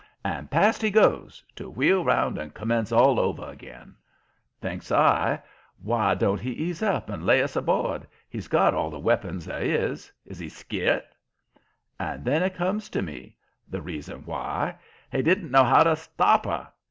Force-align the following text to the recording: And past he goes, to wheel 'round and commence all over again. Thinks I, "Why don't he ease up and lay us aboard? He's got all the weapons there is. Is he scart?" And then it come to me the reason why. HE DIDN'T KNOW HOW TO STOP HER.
And 0.25 0.49
past 0.49 0.81
he 0.81 0.89
goes, 0.89 1.43
to 1.55 1.69
wheel 1.69 2.03
'round 2.03 2.39
and 2.39 2.55
commence 2.55 2.91
all 2.91 3.19
over 3.19 3.47
again. 3.47 3.93
Thinks 4.59 4.91
I, 4.91 5.43
"Why 5.79 6.15
don't 6.15 6.41
he 6.41 6.49
ease 6.53 6.81
up 6.81 7.07
and 7.11 7.23
lay 7.23 7.43
us 7.43 7.55
aboard? 7.55 8.07
He's 8.27 8.47
got 8.47 8.73
all 8.73 8.89
the 8.89 8.97
weapons 8.97 9.45
there 9.45 9.61
is. 9.61 10.11
Is 10.25 10.39
he 10.39 10.49
scart?" 10.49 11.03
And 11.99 12.25
then 12.25 12.41
it 12.41 12.55
come 12.55 12.79
to 12.79 13.01
me 13.03 13.35
the 13.69 13.83
reason 13.83 14.25
why. 14.25 14.75
HE 15.11 15.21
DIDN'T 15.21 15.51
KNOW 15.51 15.63
HOW 15.65 15.83
TO 15.83 15.95
STOP 15.95 16.45
HER. 16.47 16.69